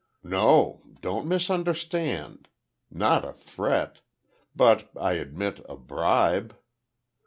"No; 0.23 0.81
don't 1.01 1.27
misunderstand. 1.27 2.47
Not 2.89 3.23
a 3.23 3.31
threat. 3.33 3.99
But 4.55 4.89
I 4.99 5.13
admit, 5.13 5.63
a 5.69 5.77
bribe. 5.77 6.57